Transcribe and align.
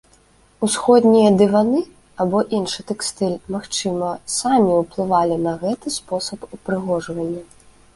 Усходнія 0.67 1.27
дываны 1.41 1.81
або 2.25 2.41
іншы 2.61 2.87
тэкстыль, 2.93 3.37
магчыма, 3.59 4.09
самі 4.41 4.71
уплывалі 4.81 5.35
на 5.47 5.57
гэты 5.65 5.87
спосаб 6.01 6.53
упрыгожвання. 6.57 7.51